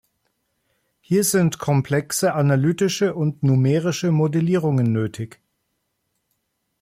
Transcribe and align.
Hier 0.99 1.23
sind 1.23 1.59
komplexe 1.59 2.33
analytische 2.33 3.13
und 3.13 3.43
numerische 3.43 4.11
Modellierungen 4.11 4.91
nötig. 4.91 5.39